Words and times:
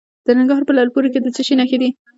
د 0.25 0.27
ننګرهار 0.37 0.63
په 0.67 0.73
لعل 0.77 0.89
پورې 0.95 1.07
کې 1.13 1.19
د 1.21 1.27
څه 1.35 1.41
شي 1.47 1.55
نښې 1.59 1.77
دي؟ 1.81 1.89